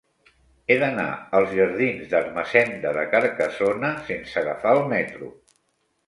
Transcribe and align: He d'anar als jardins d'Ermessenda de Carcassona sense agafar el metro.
He 0.67 0.75
d'anar 0.83 1.09
als 1.39 1.51
jardins 1.57 2.07
d'Ermessenda 2.13 2.93
de 2.97 3.03
Carcassona 3.11 3.91
sense 4.09 4.39
agafar 4.41 4.73
el 4.79 4.83
metro. 4.95 5.29